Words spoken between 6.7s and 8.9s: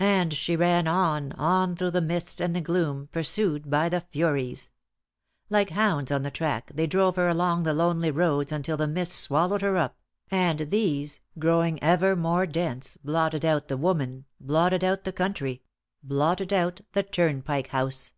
they drove her along the lonely roads until the